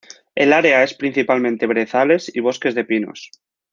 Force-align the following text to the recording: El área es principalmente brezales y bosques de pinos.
El 0.33 0.51
área 0.51 0.81
es 0.81 0.95
principalmente 0.95 1.67
brezales 1.67 2.35
y 2.35 2.39
bosques 2.39 2.73
de 2.73 2.85
pinos. 2.85 3.29